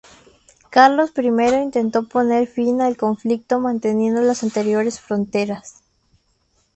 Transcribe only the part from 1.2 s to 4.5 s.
intentó poner fin al conflicto manteniendo las